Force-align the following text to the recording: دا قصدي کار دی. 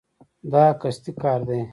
دا 0.51 0.63
قصدي 0.81 1.11
کار 1.21 1.39
دی. 1.49 1.61